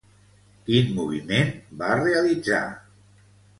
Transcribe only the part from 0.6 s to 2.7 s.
Quin moviment va realitzar?